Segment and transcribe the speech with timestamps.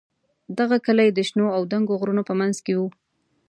[0.57, 2.81] دغه کلی د شنو او دنګو غرونو په منځ کې و.